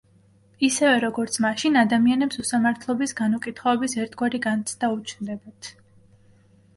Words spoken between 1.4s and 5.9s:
მაშინ, ადამიანებს უსამართლობის, განუკითხაობის ერთგვარი განცდა უჩნდებათ.